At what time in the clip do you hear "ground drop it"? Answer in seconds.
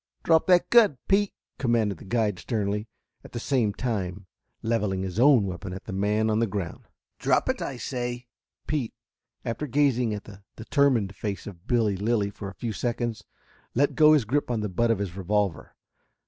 6.47-7.61